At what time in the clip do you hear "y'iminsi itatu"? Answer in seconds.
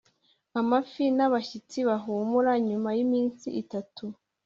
2.97-4.05